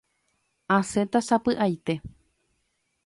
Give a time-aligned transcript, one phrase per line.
[0.77, 1.93] Asẽta sapy'aite.